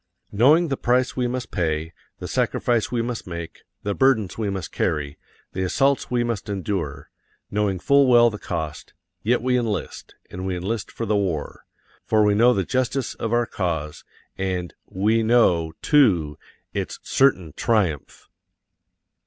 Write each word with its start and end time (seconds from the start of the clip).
Knowing 0.31 0.67
the 0.69 0.77
price 0.77 1.15
we 1.15 1.27
must 1.27 1.51
pay, 1.51 1.93
the 2.17 2.27
sacrifice 2.27 2.91
we 2.91 3.03
must 3.03 3.27
make, 3.27 3.61
the 3.83 3.93
burdens 3.93 4.35
we 4.35 4.49
must 4.49 4.71
carry, 4.71 5.19
the 5.53 5.61
assaults 5.61 6.09
we 6.09 6.23
must 6.23 6.49
endure 6.49 7.11
knowing 7.51 7.77
full 7.77 8.07
well 8.07 8.31
the 8.31 8.39
cost 8.39 8.95
yet 9.21 9.43
we 9.43 9.55
enlist, 9.55 10.15
and 10.31 10.43
we 10.47 10.55
enlist 10.57 10.89
for 10.91 11.05
the 11.05 11.15
war. 11.15 11.65
For 12.03 12.23
we 12.23 12.33
know 12.33 12.51
the 12.51 12.63
justice 12.63 13.13
of 13.13 13.31
our 13.31 13.45
cause, 13.45 14.03
and 14.39 14.73
_we 14.91 15.23
know, 15.23 15.73
too, 15.83 16.35
its 16.73 16.97
certain 17.03 17.53
triumph. 17.55 18.27